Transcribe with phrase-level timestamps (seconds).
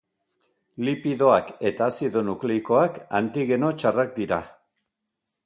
[0.87, 4.43] Lipidoak eta azido nukleikoak antigeno txarrak dira.